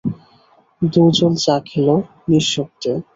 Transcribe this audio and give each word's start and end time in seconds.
দু 0.81 1.03
জল 1.17 1.33
চা 1.43 1.55
খেল 1.69 1.87
নিঃশব্দে। 2.29 2.93